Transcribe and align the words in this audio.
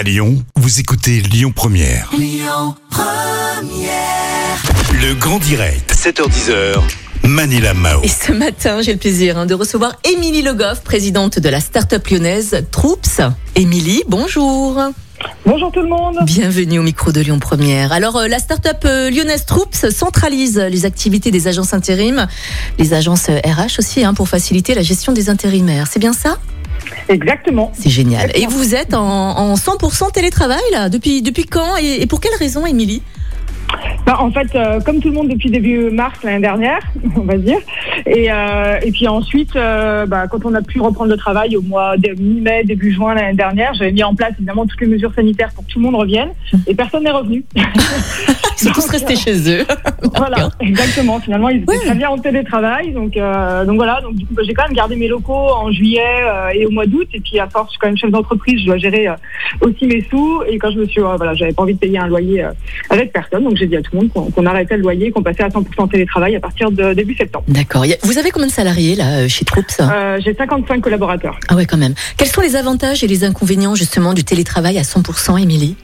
À 0.00 0.02
Lyon, 0.02 0.42
vous 0.56 0.80
écoutez 0.80 1.20
Lyon 1.20 1.52
Première. 1.54 2.10
Le 4.94 5.12
grand 5.12 5.38
direct, 5.38 5.92
7h10h. 5.92 6.80
Manila 7.24 7.74
Mao. 7.74 8.00
Et 8.02 8.08
ce 8.08 8.32
matin, 8.32 8.80
j'ai 8.80 8.94
le 8.94 8.98
plaisir 8.98 9.36
hein, 9.36 9.44
de 9.44 9.52
recevoir 9.52 9.92
Émilie 10.10 10.40
Legoff, 10.40 10.80
présidente 10.84 11.38
de 11.38 11.48
la 11.50 11.60
start-up 11.60 12.06
lyonnaise 12.06 12.64
Troops. 12.70 13.20
Émilie, 13.56 14.02
bonjour. 14.08 14.80
Bonjour 15.44 15.70
tout 15.70 15.82
le 15.82 15.88
monde. 15.88 16.16
Bienvenue 16.24 16.78
au 16.78 16.82
micro 16.82 17.12
de 17.12 17.20
Lyon 17.20 17.38
Première. 17.38 17.92
Alors, 17.92 18.16
euh, 18.16 18.26
la 18.26 18.38
start-up 18.38 18.78
euh, 18.86 19.10
lyonnaise 19.10 19.44
Troops 19.44 19.90
centralise 19.90 20.56
les 20.56 20.86
activités 20.86 21.30
des 21.30 21.46
agences 21.46 21.74
intérim, 21.74 22.26
les 22.78 22.94
agences 22.94 23.28
euh, 23.28 23.38
RH 23.44 23.78
aussi, 23.80 24.02
hein, 24.02 24.14
pour 24.14 24.30
faciliter 24.30 24.74
la 24.74 24.80
gestion 24.80 25.12
des 25.12 25.28
intérimaires. 25.28 25.88
C'est 25.90 26.00
bien 26.00 26.14
ça? 26.14 26.38
Exactement. 27.08 27.72
C'est 27.78 27.90
génial. 27.90 28.30
Et 28.34 28.46
vous 28.46 28.74
êtes 28.74 28.94
en, 28.94 29.02
en 29.38 29.54
100% 29.54 30.12
télétravail 30.12 30.60
là 30.72 30.88
Depuis, 30.88 31.22
depuis 31.22 31.44
quand 31.44 31.76
et, 31.76 32.02
et 32.02 32.06
pour 32.06 32.20
quelle 32.20 32.34
raison, 32.34 32.66
Émilie? 32.66 33.02
Bah, 34.10 34.16
en 34.18 34.32
fait, 34.32 34.52
euh, 34.56 34.80
comme 34.80 34.98
tout 34.98 35.06
le 35.06 35.14
monde 35.14 35.28
depuis 35.28 35.50
début 35.50 35.88
mars 35.88 36.18
l'année 36.24 36.40
dernière, 36.40 36.80
on 37.16 37.20
va 37.20 37.36
dire. 37.36 37.58
Et, 38.06 38.26
euh, 38.32 38.74
et 38.82 38.90
puis 38.90 39.06
ensuite, 39.06 39.54
euh, 39.54 40.04
bah, 40.04 40.26
quand 40.26 40.44
on 40.44 40.52
a 40.54 40.62
pu 40.62 40.80
reprendre 40.80 41.10
le 41.12 41.16
travail 41.16 41.56
au 41.56 41.62
mois 41.62 41.96
de 41.96 42.20
mi-mai, 42.20 42.64
début 42.64 42.90
juin 42.92 43.14
l'année 43.14 43.36
dernière, 43.36 43.72
j'avais 43.74 43.92
mis 43.92 44.02
en 44.02 44.16
place 44.16 44.32
évidemment 44.36 44.66
toutes 44.66 44.80
les 44.80 44.88
mesures 44.88 45.14
sanitaires 45.14 45.50
pour 45.54 45.64
que 45.64 45.70
tout 45.70 45.78
le 45.78 45.84
monde 45.84 45.94
revienne. 45.94 46.30
Et 46.66 46.74
personne 46.74 47.04
n'est 47.04 47.12
revenu. 47.12 47.44
Ils 47.54 48.64
sont 48.64 48.72
tous 48.72 48.88
restés 48.90 49.14
chez 49.14 49.60
eux. 49.60 49.64
voilà, 50.16 50.50
exactement. 50.58 51.20
Finalement, 51.20 51.48
ils 51.48 51.62
étaient 51.62 51.70
Ouais. 51.72 51.78
très 51.78 51.94
bien 51.94 52.10
en 52.10 52.18
télétravail. 52.18 52.92
Donc, 52.92 53.14
donc 53.14 53.76
voilà. 53.76 54.00
Donc 54.02 54.16
du 54.16 54.26
coup, 54.26 54.34
bah, 54.34 54.42
j'ai 54.44 54.52
quand 54.52 54.64
même 54.64 54.74
gardé 54.74 54.96
mes 54.96 55.08
locaux 55.08 55.32
en 55.32 55.70
juillet 55.70 56.02
et 56.54 56.66
au 56.66 56.70
mois 56.70 56.84
d'août. 56.84 57.08
Et 57.14 57.20
puis 57.20 57.38
à 57.38 57.48
force, 57.48 57.68
je 57.68 57.70
suis 57.70 57.78
quand 57.78 57.86
même 57.86 57.96
chef 57.96 58.10
d'entreprise, 58.10 58.60
je 58.60 58.66
dois 58.66 58.76
gérer 58.76 59.06
aussi 59.62 59.86
mes 59.86 60.02
sous. 60.10 60.42
Et 60.48 60.58
quand 60.58 60.72
je 60.72 60.78
me 60.78 60.86
suis, 60.86 61.00
voilà, 61.00 61.32
j'avais 61.32 61.52
pas 61.52 61.62
envie 61.62 61.72
de 61.74 61.78
payer 61.78 61.98
un 61.98 62.08
loyer 62.08 62.46
avec 62.90 63.12
personne, 63.12 63.44
donc 63.44 63.56
j'ai 63.56 63.66
dit 63.66 63.76
à 63.76 63.82
tout 63.82 63.92
le 63.94 63.99
monde 63.99 63.99
qu'on 64.08 64.46
arrêtait 64.46 64.76
le 64.76 64.82
loyer, 64.82 65.10
qu'on 65.10 65.22
passait 65.22 65.42
à 65.42 65.48
100% 65.48 65.90
télétravail 65.90 66.36
à 66.36 66.40
partir 66.40 66.70
de 66.70 66.92
début 66.94 67.14
septembre. 67.14 67.44
D'accord. 67.48 67.84
Vous 68.02 68.18
avez 68.18 68.30
combien 68.30 68.48
de 68.48 68.52
salariés 68.52 68.94
là 68.96 69.20
euh, 69.20 69.28
chez 69.28 69.44
Troops 69.44 69.80
Euh, 69.80 70.18
j'ai 70.24 70.34
55 70.34 70.80
collaborateurs. 70.80 71.38
Ah 71.48 71.54
ouais, 71.56 71.66
quand 71.66 71.76
même. 71.76 71.94
Quels 72.16 72.28
sont 72.28 72.40
les 72.40 72.56
avantages 72.56 73.02
et 73.04 73.06
les 73.06 73.24
inconvénients 73.24 73.74
justement 73.74 74.14
du 74.14 74.24
télétravail 74.24 74.78
à 74.78 74.82
100%, 74.82 75.40
Émilie? 75.42 75.76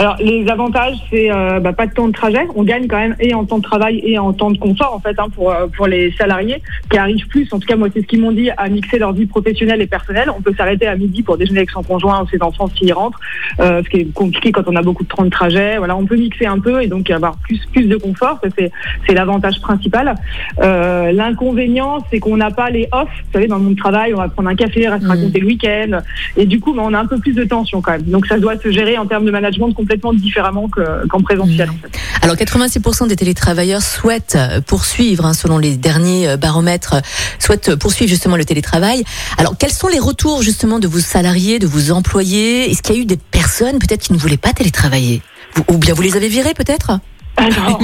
Alors 0.00 0.16
les 0.18 0.48
avantages, 0.48 0.96
c'est 1.10 1.30
euh, 1.30 1.60
bah, 1.60 1.74
pas 1.74 1.86
de 1.86 1.92
temps 1.92 2.08
de 2.08 2.14
trajet. 2.14 2.46
On 2.54 2.62
gagne 2.62 2.86
quand 2.86 2.96
même 2.96 3.16
et 3.20 3.34
en 3.34 3.44
temps 3.44 3.58
de 3.58 3.62
travail 3.62 4.00
et 4.02 4.18
en 4.18 4.32
temps 4.32 4.50
de 4.50 4.56
confort 4.56 4.94
en 4.94 4.98
fait 4.98 5.14
hein, 5.18 5.26
pour 5.34 5.52
euh, 5.52 5.66
pour 5.76 5.88
les 5.88 6.10
salariés 6.12 6.62
qui 6.90 6.96
arrivent 6.96 7.26
plus. 7.26 7.46
En 7.52 7.58
tout 7.58 7.66
cas 7.68 7.76
moi 7.76 7.88
c'est 7.92 8.00
ce 8.00 8.06
qu'ils 8.06 8.22
m'ont 8.22 8.32
dit 8.32 8.48
à 8.56 8.70
mixer 8.70 8.98
leur 8.98 9.12
vie 9.12 9.26
professionnelle 9.26 9.82
et 9.82 9.86
personnelle. 9.86 10.30
On 10.34 10.40
peut 10.40 10.54
s'arrêter 10.56 10.86
à 10.86 10.96
midi 10.96 11.22
pour 11.22 11.36
déjeuner 11.36 11.58
avec 11.58 11.70
son 11.70 11.82
conjoint 11.82 12.22
ou 12.22 12.28
ses 12.28 12.40
enfants 12.42 12.66
s'ils 12.68 12.94
rentrent, 12.94 13.20
euh, 13.60 13.82
ce 13.84 13.90
qui 13.90 13.98
est 13.98 14.14
compliqué 14.14 14.52
quand 14.52 14.62
on 14.68 14.74
a 14.74 14.80
beaucoup 14.80 15.02
de 15.02 15.08
temps 15.08 15.22
de 15.22 15.28
trajet. 15.28 15.76
Voilà, 15.76 15.94
on 15.98 16.06
peut 16.06 16.16
mixer 16.16 16.46
un 16.46 16.60
peu 16.60 16.82
et 16.82 16.86
donc 16.86 17.10
avoir 17.10 17.36
plus 17.36 17.60
plus 17.70 17.84
de 17.84 17.98
confort. 17.98 18.40
C'est 18.56 18.72
c'est 19.06 19.12
l'avantage 19.12 19.60
principal. 19.60 20.14
Euh, 20.62 21.12
L'inconvénient 21.12 21.98
c'est 22.10 22.20
qu'on 22.20 22.38
n'a 22.38 22.50
pas 22.50 22.70
les 22.70 22.88
off. 22.92 23.10
Vous 23.26 23.32
savez 23.34 23.48
dans 23.48 23.56
le 23.58 23.64
monde 23.64 23.74
du 23.74 23.82
travail, 23.82 24.14
on 24.14 24.16
va 24.16 24.30
prendre 24.30 24.48
un 24.48 24.54
café, 24.54 24.88
rester 24.88 25.04
Mm. 25.04 25.10
raconter 25.10 25.40
le 25.40 25.46
week-end 25.46 25.98
et 26.38 26.46
du 26.46 26.58
coup 26.58 26.72
bah, 26.72 26.84
on 26.86 26.94
a 26.94 26.98
un 26.98 27.06
peu 27.06 27.18
plus 27.18 27.34
de 27.34 27.44
tension 27.44 27.82
quand 27.82 27.92
même. 27.92 28.04
Donc 28.04 28.24
ça 28.24 28.38
doit 28.38 28.56
se 28.56 28.70
gérer 28.70 28.96
en 28.96 29.04
termes 29.04 29.26
de 29.26 29.30
management 29.30 29.72
complètement 29.90 30.12
différemment 30.12 30.68
que- 30.68 31.06
qu'en 31.08 31.20
présentiel. 31.20 31.68
En 31.68 31.72
fait. 31.74 31.98
Alors 32.22 32.36
86% 32.36 33.08
des 33.08 33.16
télétravailleurs 33.16 33.82
souhaitent 33.82 34.36
euh, 34.36 34.60
poursuivre, 34.60 35.26
hein, 35.26 35.34
selon 35.34 35.58
les 35.58 35.76
derniers 35.76 36.28
euh, 36.28 36.36
baromètres, 36.36 36.94
euh, 36.94 37.00
souhaitent 37.40 37.74
poursuivre 37.74 38.08
justement 38.08 38.36
le 38.36 38.44
télétravail. 38.44 39.02
Alors 39.36 39.56
quels 39.58 39.72
sont 39.72 39.88
les 39.88 39.98
retours 39.98 40.42
justement 40.42 40.78
de 40.78 40.86
vos 40.86 41.00
salariés, 41.00 41.58
de 41.58 41.66
vos 41.66 41.90
employés? 41.90 42.70
Est-ce 42.70 42.82
qu'il 42.82 42.94
y 42.94 42.98
a 42.98 43.02
eu 43.02 43.04
des 43.04 43.16
personnes 43.16 43.80
peut-être 43.80 44.02
qui 44.02 44.12
ne 44.12 44.18
voulaient 44.18 44.36
pas 44.36 44.52
télétravailler? 44.52 45.22
Ou 45.68 45.78
bien 45.78 45.92
vous 45.94 46.02
les 46.02 46.16
avez 46.16 46.28
virés 46.28 46.54
peut-être? 46.54 47.00
Ah, 47.40 47.48
non. 47.70 47.78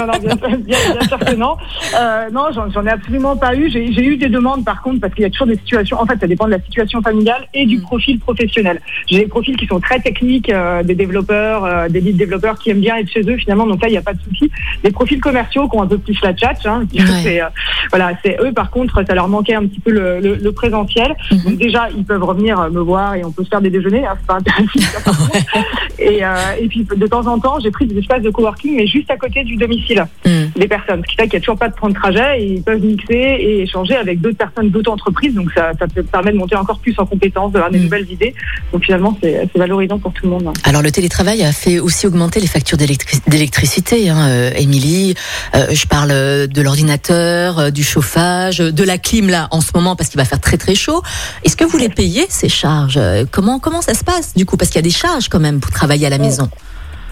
Non, 0.00 0.06
non, 0.06 0.18
bien, 0.20 0.34
bien- 0.36 0.58
bien 0.92 1.08
sûr 1.08 1.18
que 1.18 1.34
non. 1.34 1.56
Euh, 1.98 2.28
non, 2.30 2.44
j'en 2.52 2.84
ai 2.86 2.90
absolument 2.90 3.36
pas 3.36 3.54
eu. 3.54 3.70
J'ai 3.70 4.04
eu 4.04 4.16
des 4.16 4.28
demandes 4.28 4.64
par 4.64 4.82
contre 4.82 5.00
parce 5.00 5.14
qu'il 5.14 5.22
y 5.22 5.26
a 5.26 5.30
toujours 5.30 5.46
des 5.46 5.56
situations. 5.56 5.98
En 6.00 6.06
fait, 6.06 6.18
ça 6.20 6.26
dépend 6.26 6.46
de 6.46 6.50
la 6.52 6.60
situation 6.60 7.00
familiale 7.02 7.46
et 7.54 7.64
du 7.66 7.78
Mm. 7.78 7.82
profil 7.82 8.18
professionnel. 8.18 8.80
J'ai 9.06 9.18
des 9.20 9.26
profils 9.26 9.56
qui 9.56 9.66
sont 9.66 9.80
très 9.80 10.00
techniques, 10.00 10.50
euh, 10.50 10.82
des 10.82 10.94
développeurs, 10.94 11.64
euh, 11.64 11.88
des 11.88 12.00
lead 12.00 12.16
développeurs 12.16 12.58
qui 12.58 12.70
aiment 12.70 12.80
bien 12.80 12.96
être 12.96 13.10
chez 13.10 13.22
eux 13.22 13.36
finalement. 13.36 13.66
Donc 13.66 13.80
là, 13.82 13.88
il 13.88 13.92
n'y 13.92 13.96
a 13.98 14.02
pas 14.02 14.12
de 14.14 14.20
souci. 14.22 14.50
Des 14.84 14.90
profils 14.90 15.20
commerciaux 15.20 15.68
qui 15.68 15.76
ont 15.76 15.82
un 15.82 15.86
peu 15.86 15.98
plus 15.98 16.18
la 16.22 16.36
chat. 16.36 16.54
Hein, 16.66 16.84
Ouais. 16.94 17.40
euh, 17.40 17.46
voilà, 17.90 18.12
c'est 18.24 18.36
eux. 18.42 18.52
Par 18.52 18.70
contre, 18.70 19.02
ça 19.06 19.14
leur 19.14 19.28
manquait 19.28 19.54
un 19.54 19.66
petit 19.66 19.80
peu 19.80 19.90
le, 19.90 20.20
le- 20.20 20.34
le 20.36 20.52
présentiel. 20.52 21.14
Mhm. 21.30 21.38
Donc 21.44 21.56
déjà, 21.56 21.88
ils 21.96 22.04
peuvent 22.04 22.22
revenir 22.24 22.70
me 22.70 22.80
voir 22.80 23.14
et 23.14 23.24
on 23.24 23.30
peut 23.32 23.44
se 23.44 23.48
faire 23.48 23.60
des 23.60 23.70
déjeuners. 23.70 24.06
Hein, 24.06 24.14
c'est 24.20 24.26
pas 24.26 24.34
interdit. 24.34 24.68
euh, 26.00 26.34
et 26.60 26.68
puis 26.68 26.84
de 26.84 27.06
temps 27.06 27.26
en 27.26 27.38
temps, 27.38 27.58
j'ai 27.60 27.70
pris 27.70 27.86
des 27.86 27.98
espaces 27.98 28.22
de 28.22 28.30
coworking, 28.30 28.76
mais 28.76 28.86
juste 28.86 29.10
à 29.10 29.16
côté 29.16 29.44
du 29.44 29.56
domicile 29.56 30.06
Hmm. 30.24 30.47
Des 30.58 30.68
personnes. 30.68 31.02
Ce 31.04 31.10
qui 31.10 31.16
fait 31.16 31.22
qu'il 31.28 31.38
n'y 31.38 31.38
a 31.38 31.40
toujours 31.40 31.58
pas 31.58 31.68
de 31.68 31.74
temps 31.74 31.88
de 31.88 31.94
trajet 31.94 32.40
et 32.40 32.44
ils 32.54 32.62
peuvent 32.62 32.80
mixer 32.82 33.14
et 33.14 33.62
échanger 33.62 33.96
avec 33.96 34.20
d'autres 34.20 34.36
personnes 34.36 34.70
d'autres 34.70 34.90
entreprises. 34.92 35.34
Donc 35.34 35.50
ça, 35.54 35.72
ça 35.78 35.86
peut 35.86 36.02
permet 36.02 36.32
de 36.32 36.36
monter 36.36 36.56
encore 36.56 36.78
plus 36.78 36.94
en 36.98 37.06
compétences, 37.06 37.52
d'avoir 37.52 37.70
des 37.70 37.78
Mm. 37.78 37.82
nouvelles 37.84 38.10
idées. 38.10 38.34
Donc 38.72 38.84
finalement, 38.84 39.16
c'est 39.22 39.48
valorisant 39.54 39.98
pour 39.98 40.12
tout 40.12 40.24
le 40.26 40.30
monde. 40.32 40.52
Alors 40.64 40.82
le 40.82 40.90
télétravail 40.90 41.42
a 41.44 41.52
fait 41.52 41.78
aussi 41.78 42.06
augmenter 42.06 42.40
les 42.40 42.46
factures 42.46 42.76
d'électri- 42.78 43.20
d'électricité, 43.28 44.08
hein, 44.10 44.28
euh, 44.28 44.50
Émilie. 44.56 45.14
Euh, 45.54 45.66
je 45.70 45.86
parle 45.86 46.10
euh, 46.12 46.46
de 46.46 46.60
l'ordinateur, 46.62 47.58
euh, 47.58 47.70
du 47.70 47.84
chauffage, 47.84 48.58
de 48.58 48.84
la 48.84 48.98
clim 48.98 49.28
là 49.28 49.48
en 49.50 49.60
ce 49.60 49.70
moment 49.74 49.96
parce 49.96 50.08
qu'il 50.10 50.18
va 50.18 50.24
faire 50.24 50.40
très 50.40 50.56
très 50.56 50.74
chaud. 50.74 51.02
Est-ce 51.44 51.56
que 51.56 51.64
vous 51.64 51.78
les 51.78 51.88
payez 51.88 52.26
ces 52.28 52.48
charges? 52.48 52.98
Comment 53.30 53.58
comment 53.58 53.82
ça 53.82 53.94
se 53.94 54.04
passe 54.04 54.34
du 54.34 54.44
coup? 54.46 54.56
Parce 54.56 54.70
qu'il 54.70 54.78
y 54.78 54.84
a 54.84 54.88
des 54.88 54.90
charges 54.90 55.28
quand 55.28 55.40
même 55.40 55.60
pour 55.60 55.70
travailler 55.70 56.06
à 56.06 56.10
la 56.10 56.18
maison. 56.18 56.48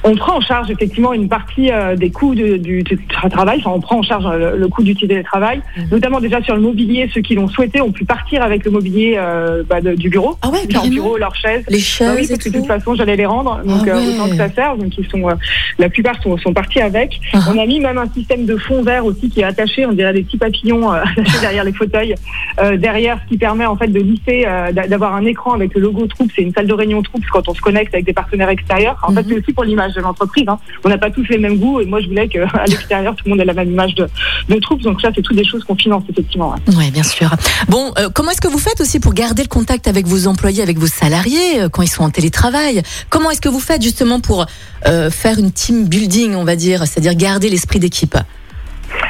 On 0.09 0.15
prend 0.15 0.37
en 0.37 0.41
charge 0.41 0.71
effectivement 0.71 1.13
une 1.13 1.29
partie 1.29 1.71
euh, 1.73 1.97
des 1.97 2.11
coûts 2.11 2.35
de- 2.35 2.57
du, 2.57 2.83
du 2.85 2.97
tra- 3.09 3.29
travail. 3.29 3.59
Enfin, 3.59 3.73
on 3.75 3.81
prend 3.81 3.99
en 3.99 4.03
charge 4.03 4.25
euh, 4.27 4.53
le, 4.53 4.59
le 4.59 4.69
coût 4.69 4.83
du 4.85 4.95
télétravail, 4.95 5.61
Mhm. 5.77 5.85
notamment 5.91 6.21
déjà 6.21 6.41
sur 6.43 6.55
le 6.55 6.61
mobilier. 6.63 7.11
Ceux 7.13 7.21
qui 7.23 7.35
l'ont 7.35 7.49
souhaité 7.49 7.81
ont 7.81 7.91
pu 7.93 8.05
partir 8.05 8.43
avec 8.43 8.65
le 8.65 8.71
mobilier 8.71 9.15
euh, 9.19 9.63
bah, 9.69 9.81
de- 9.81 9.95
du 9.95 10.09
bureau, 10.09 10.37
Ah 10.43 10.49
ouais, 10.51 10.61
leur 10.73 10.87
bureau, 10.87 11.17
leurs 11.19 11.35
chaises. 11.35 11.65
Les 11.69 11.79
Bah 11.79 11.83
chaises 11.83 12.17
oui, 12.17 12.27
parce 12.29 12.41
que 12.45 12.49
de 12.49 12.55
tout. 12.55 12.59
toute 12.61 12.67
façon, 12.69 12.95
j'allais 12.95 13.17
les 13.17 13.27
rendre, 13.27 13.61
donc 13.65 13.83
Ah 13.87 13.91
euh, 13.91 13.99
ouais. 13.99 14.15
autant 14.15 14.29
que 14.31 14.37
ça 14.37 14.49
sert. 14.51 14.77
Donc 14.77 14.97
ils 14.97 15.07
sont, 15.09 15.29
euh, 15.29 15.35
la 15.79 15.89
plupart 15.89 16.23
sont, 16.23 16.39
sont 16.39 16.53
partis 16.55 16.81
avec. 16.81 17.21
Ah. 17.33 17.41
On 17.53 17.59
a 17.59 17.67
mis 17.67 17.81
même 17.81 17.99
un 17.99 18.09
système 18.09 18.47
de 18.47 18.57
fond 18.57 18.83
vert 18.83 19.05
aussi 19.05 19.29
qui 19.29 19.41
est 19.41 19.45
attaché, 19.45 19.87
on 19.87 19.93
dirait 19.93 20.13
des 20.13 20.23
petits 20.23 20.39
papillons 20.39 20.93
euh, 20.93 21.03
attachés 21.17 21.41
derrière 21.41 21.65
les 21.65 21.73
fauteuils, 21.73 22.15
euh, 22.61 22.77
derrière, 22.77 23.19
ce 23.25 23.29
qui 23.29 23.39
permet 23.39 23.67
en 23.67 23.77
fait 23.77 23.89
de 23.89 24.01
lisser, 24.01 24.45
euh, 24.47 24.71
d'a- 24.73 24.87
d'avoir 24.87 25.15
un 25.17 25.25
écran 25.25 25.55
avec 25.55 25.75
le 25.75 25.81
logo 25.81 26.07
Troops. 26.07 26.33
C'est 26.37 26.43
une 26.43 26.53
salle 26.53 26.67
de 26.69 26.75
réunion 26.75 27.03
Troops 27.03 27.27
quand 27.33 27.49
on 27.49 27.55
se 27.55 27.61
connecte 27.61 27.93
avec 27.93 28.07
des 28.07 28.13
partenaires 28.13 28.51
extérieurs. 28.51 28.97
En 29.03 29.13
fait, 29.13 29.23
Mhm. 29.23 29.27
c'est 29.31 29.39
aussi 29.39 29.53
pour 29.53 29.65
l'image 29.65 29.96
de 29.97 30.03
l'entreprise. 30.03 30.45
Hein. 30.49 30.59
On 30.85 30.89
n'a 30.89 30.99
pas 30.99 31.11
tous 31.11 31.25
les 31.29 31.39
mêmes 31.39 31.59
goûts 31.59 31.81
et 31.81 31.87
moi 31.87 32.01
je 32.01 32.09
voulais 32.09 32.29
qu'à 32.29 32.47
l'extérieur 32.67 33.15
tout 33.17 33.25
le 33.25 33.31
monde 33.31 33.41
ait 33.41 33.45
la 33.45 33.55
même 33.55 33.71
image 33.71 33.95
de, 33.95 34.09
de 34.49 34.57
Troops. 34.61 34.83
Donc 34.83 35.01
ça, 35.01 35.11
c'est 35.15 35.23
toutes 35.23 35.37
des 35.37 35.45
choses 35.45 35.65
qu'on 35.65 35.77
finance 35.77 36.05
effectivement. 36.09 36.55
Oui, 36.77 36.91
bien 36.91 37.03
sûr. 37.03 37.31
Bon, 37.69 37.93
euh, 37.99 38.09
comment 38.13 38.31
est-ce 38.31 38.41
que 38.41 38.49
vous 38.49 38.59
faites 38.59 38.81
aussi 38.81 39.01
pour 39.01 39.15
garder 39.15 39.43
le 39.43 39.49
contact 39.49 39.89
avec 39.89 40.07
vos 40.07 40.27
employés, 40.27 40.63
avec 40.63 40.79
vos 40.79 40.87
salariés 40.87 41.61
euh, 41.61 41.69
quand 41.69 41.83
ils 41.83 41.89
sont 41.89 42.05
en 42.05 42.11
télétravail? 42.11 42.83
Comment 43.11 43.31
est-ce 43.31 43.41
que 43.41 43.49
vous 43.49 43.61
faites 43.61 43.83
justement 43.83 44.21
pour 44.21 44.47
euh, 44.87 45.11
faire 45.11 45.39
une 45.39 45.53
team 45.53 45.87
building, 45.87 46.35
on 46.35 46.45
va 46.45 46.57
dire, 46.57 46.81
c'est-à-dire 46.81 47.15
garder 47.15 47.49
l'esprit 47.49 47.81
d'équipe? 47.81 48.17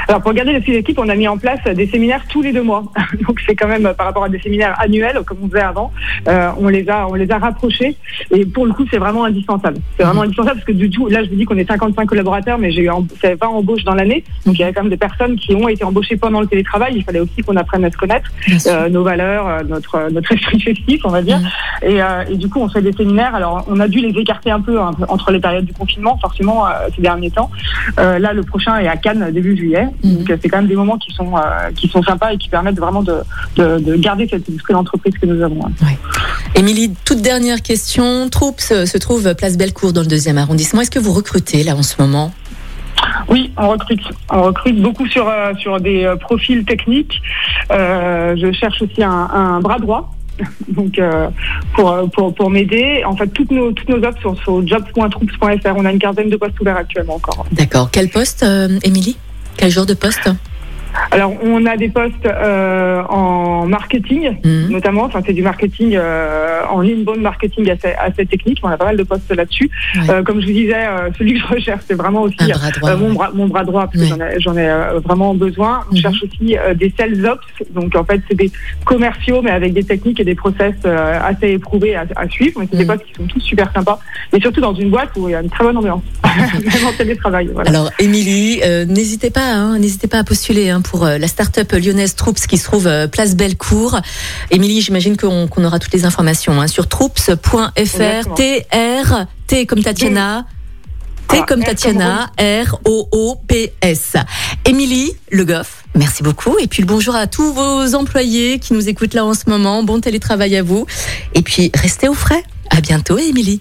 Alors 0.08 0.22
pour 0.22 0.32
garder 0.32 0.52
l'esprit 0.52 0.72
d'équipe, 0.72 0.98
on 0.98 1.08
a 1.08 1.14
mis 1.14 1.28
en 1.28 1.38
place 1.38 1.60
des 1.64 1.86
séminaires 1.86 2.22
tous 2.28 2.42
les 2.42 2.52
deux 2.52 2.62
mois. 2.62 2.84
Donc 3.26 3.40
c'est 3.46 3.54
quand 3.54 3.68
même 3.68 3.86
euh, 3.86 3.94
par 3.94 4.06
rapport 4.06 4.24
à 4.24 4.28
des 4.28 4.38
séminaires 4.38 4.74
annuels 4.80 5.20
comme 5.26 5.38
on 5.42 5.48
faisait 5.48 5.60
avant, 5.60 5.92
euh, 6.28 6.50
on 6.58 6.68
les 6.68 6.88
a 6.88 7.08
on 7.08 7.14
les 7.14 7.30
a 7.30 7.38
rapprochés 7.38 7.96
et 8.30 8.44
pour 8.44 8.66
le 8.66 8.72
coup 8.72 8.84
c'est 8.90 8.98
vraiment 8.98 9.24
indispensable. 9.24 9.78
C'est 9.96 10.04
vraiment 10.04 10.22
indispensable 10.22 10.56
parce 10.56 10.66
que 10.66 10.72
du 10.72 10.90
tout 10.90 11.08
là 11.08 11.24
je 11.24 11.30
vous 11.30 11.36
dis 11.36 11.44
qu'on 11.44 11.56
est 11.56 11.66
55 11.66 12.06
collaborateurs 12.06 12.58
mais 12.58 12.70
j'ai 12.70 12.84
eu 12.84 12.90
c'est 13.20 13.34
20 13.40 13.46
embauches 13.48 13.84
dans 13.84 13.94
l'année. 13.94 14.24
Donc 14.44 14.56
il 14.56 14.60
y 14.60 14.64
avait 14.64 14.72
quand 14.72 14.82
même 14.82 14.90
des 14.90 14.96
personnes 14.96 15.36
qui 15.36 15.54
ont 15.54 15.68
été 15.68 15.84
embauchées 15.84 16.16
pendant 16.16 16.40
le 16.40 16.46
télétravail, 16.46 16.94
il 16.96 17.04
fallait 17.04 17.20
aussi 17.20 17.42
qu'on 17.42 17.56
apprenne 17.56 17.84
à 17.84 17.90
se 17.90 17.96
connaître, 17.96 18.30
euh, 18.66 18.88
nos 18.88 19.02
valeurs, 19.02 19.48
euh, 19.48 19.62
notre 19.64 19.96
euh, 19.96 20.10
notre 20.10 20.32
esprit 20.32 20.60
festif, 20.68 21.00
on 21.04 21.10
va 21.10 21.22
dire. 21.22 21.38
Mhm. 21.38 21.46
Et, 21.82 22.02
euh, 22.02 22.24
et 22.30 22.36
du 22.36 22.48
coup, 22.48 22.60
on 22.60 22.68
fait 22.68 22.82
des 22.82 22.92
séminaires. 22.92 23.34
Alors, 23.34 23.64
on 23.68 23.80
a 23.80 23.88
dû 23.88 23.98
les 23.98 24.18
écarter 24.18 24.50
un 24.50 24.60
peu, 24.60 24.78
peu 24.96 25.04
entre 25.08 25.30
les 25.30 25.40
périodes 25.40 25.64
du 25.64 25.72
confinement, 25.72 26.18
forcément, 26.18 26.66
euh, 26.66 26.70
ces 26.94 27.02
derniers 27.02 27.30
temps. 27.30 27.50
Euh, 27.98 28.18
là, 28.18 28.32
le 28.32 28.42
prochain 28.42 28.78
est 28.78 28.88
à 28.88 28.96
Cannes 28.96 29.30
début 29.32 29.56
juillet. 29.56 29.86
Mhm. 30.02 30.16
Donc, 30.18 30.30
euh, 30.30 30.36
c'est 30.40 30.48
quand 30.48 30.58
même 30.58 30.66
des 30.68 30.76
moments 30.76 30.98
qui 30.98 31.12
sont 31.12 31.36
euh, 31.36 31.70
qui 31.74 31.88
sont 31.88 32.02
sympas 32.02 32.32
et 32.32 32.38
qui 32.38 32.48
permettent 32.48 32.78
vraiment 32.78 33.02
de, 33.02 33.16
de, 33.56 33.78
de 33.78 33.96
garder 33.96 34.26
cette 34.30 34.48
esprit 34.48 34.72
d'entreprise 34.74 35.14
que 35.20 35.26
nous 35.26 35.42
avons. 35.42 35.66
hein. 35.66 35.72
Émilie, 36.54 36.92
toute 37.04 37.20
dernière 37.22 37.62
question. 37.62 38.28
Troops 38.30 38.70
euh, 38.72 38.86
se 38.86 38.98
trouve 38.98 39.34
place 39.34 39.56
Bellecour 39.56 39.92
dans 39.92 40.00
le 40.02 40.06
deuxième 40.06 40.38
arrondissement. 40.38 40.80
Est-ce 40.80 40.90
que 40.90 40.98
vous 40.98 41.12
recrutez 41.12 41.62
là 41.64 41.76
en 41.76 41.82
ce 41.82 42.00
moment? 42.00 42.32
Oui, 43.28 43.52
on 43.58 43.68
recrute. 43.68 44.00
On 44.30 44.42
recrute 44.42 44.80
beaucoup 44.80 45.06
sur 45.06 45.28
euh, 45.28 45.52
sur 45.58 45.80
des 45.80 46.04
euh, 46.04 46.16
profils 46.16 46.64
techniques. 46.64 47.20
Euh, 47.70 48.34
je 48.36 48.52
cherche 48.52 48.80
aussi 48.82 49.02
un, 49.02 49.10
un 49.10 49.60
bras 49.60 49.78
droit. 49.78 50.12
Donc 50.68 51.00
pour 51.74 52.10
pour 52.14 52.34
pour 52.34 52.50
m'aider, 52.50 53.02
en 53.06 53.16
fait 53.16 53.26
toutes 53.28 53.50
nos 53.50 53.72
toutes 53.72 53.88
nos 53.88 53.96
offres 54.06 54.20
sont 54.22 54.36
sur 54.36 54.66
jobs.troops.fr. 54.66 55.74
On 55.76 55.84
a 55.86 55.92
une 55.92 55.98
quinzaine 55.98 56.28
de 56.28 56.36
postes 56.36 56.60
ouverts 56.60 56.76
actuellement 56.76 57.14
encore. 57.14 57.46
D'accord. 57.52 57.88
Quel 57.90 58.10
poste, 58.10 58.44
Émilie? 58.82 59.16
Quel 59.56 59.70
genre 59.70 59.86
de 59.86 59.94
poste 59.94 60.28
Alors, 61.10 61.32
on 61.42 61.66
a 61.66 61.76
des 61.76 61.88
postes 61.88 62.24
euh, 62.24 63.02
en 63.08 63.66
marketing, 63.66 64.38
Mhm. 64.44 64.70
notamment. 64.70 65.02
Enfin, 65.04 65.20
c'est 65.26 65.34
du 65.34 65.42
marketing 65.42 65.94
euh, 65.94 66.62
en 66.70 66.80
inbound 66.82 67.20
marketing 67.20 67.70
assez, 67.70 67.92
assez 67.98 68.24
technique. 68.24 68.60
On 68.62 68.68
a 68.68 68.76
pas 68.78 68.86
mal 68.86 68.96
de 68.96 69.02
postes 69.02 69.30
là-dessus. 69.30 69.70
Ouais. 69.96 70.10
Euh, 70.10 70.22
comme 70.22 70.40
je 70.40 70.46
vous 70.46 70.52
disais, 70.52 70.86
celui 71.18 71.34
que 71.34 71.40
je 71.40 71.46
recherche, 71.54 71.82
c'est 71.86 71.94
vraiment 71.94 72.22
aussi 72.22 72.36
Un 72.40 72.48
bras 72.48 72.70
droit. 72.70 72.96
mon, 72.96 73.12
bras, 73.12 73.30
mon 73.34 73.46
bras 73.46 73.64
droit, 73.64 73.88
parce 73.92 74.10
Ouais. 74.10 74.18
que 74.36 74.40
j'en 74.40 74.56
ai, 74.56 74.68
vraiment 75.04 75.34
besoin. 75.34 75.84
On 75.90 75.94
Mhm. 75.94 76.00
cherche 76.00 76.22
aussi 76.22 76.56
des 76.76 76.92
sales 76.98 77.26
ops. 77.26 77.46
Donc, 77.74 77.94
en 77.94 78.04
fait, 78.04 78.22
c'est 78.28 78.36
des 78.36 78.50
commerciaux, 78.84 79.42
mais 79.42 79.50
avec 79.50 79.74
des 79.74 79.84
techniques 79.84 80.20
et 80.20 80.24
des 80.24 80.34
process 80.34 80.74
assez 80.84 81.50
éprouvés 81.52 81.94
à, 81.94 82.04
à 82.16 82.26
suivre. 82.28 82.58
Mais 82.60 82.66
c'est 82.70 82.78
des 82.78 82.84
Mhm. 82.84 82.90
postes 82.96 83.04
qui 83.06 83.14
sont 83.14 83.26
tous 83.26 83.40
super 83.40 83.70
sympas. 83.72 83.98
Et 84.32 84.40
surtout 84.40 84.60
dans 84.62 84.74
une 84.74 84.90
boîte 84.90 85.10
où 85.16 85.28
il 85.28 85.32
y 85.32 85.34
a 85.34 85.40
une 85.42 85.50
très 85.50 85.64
bonne 85.64 85.76
ambiance. 85.76 86.02
Même 86.64 86.86
en 86.86 86.92
télétravail. 86.92 87.50
Voilà. 87.52 87.70
Alors, 87.70 87.90
Émilie, 87.98 88.60
euh, 88.62 88.84
n'hésitez 88.84 89.30
pas, 89.30 89.52
hein, 89.52 89.78
n'hésitez 89.78 90.06
pas 90.06 90.18
à 90.18 90.24
postuler 90.24 90.70
hein, 90.70 90.80
pour 90.80 91.04
euh, 91.04 91.18
la 91.18 91.28
start-up 91.28 91.72
lyonnaise 91.72 92.14
Troops 92.14 92.46
qui 92.46 92.58
se 92.58 92.64
trouve 92.64 92.86
euh, 92.86 93.06
place 93.06 93.36
Bellecour. 93.36 94.00
Émilie, 94.50 94.80
j'imagine 94.80 95.16
qu'on 95.16 95.64
aura 95.64 95.78
toutes 95.78 95.92
les 95.92 96.04
informations 96.04 96.60
hein, 96.60 96.66
sur 96.66 96.88
troops.fr. 96.88 98.34
T 98.34 98.66
R 98.72 99.26
T 99.46 99.66
comme 99.66 99.82
Tatiana. 99.82 100.46
T 101.28 101.38
Ah, 101.40 101.44
comme 101.46 101.62
Tatiana, 101.64 102.30
R 102.38 102.78
O 102.84 103.08
O 103.10 103.36
P 103.48 103.72
S. 103.80 104.14
Émilie 104.64 105.12
Le 105.30 105.44
Goff, 105.44 105.82
merci 105.96 106.22
beaucoup 106.22 106.56
et 106.60 106.68
puis 106.68 106.82
le 106.82 106.86
bonjour 106.86 107.16
à 107.16 107.26
tous 107.26 107.52
vos 107.52 107.94
employés 107.96 108.60
qui 108.60 108.74
nous 108.74 108.88
écoutent 108.88 109.14
là 109.14 109.24
en 109.24 109.34
ce 109.34 109.48
moment. 109.48 109.82
Bon 109.82 110.00
télétravail 110.00 110.56
à 110.56 110.62
vous 110.62 110.86
et 111.34 111.42
puis 111.42 111.72
restez 111.74 112.08
au 112.08 112.14
frais. 112.14 112.44
À 112.70 112.80
bientôt 112.80 113.18
Émilie. 113.18 113.60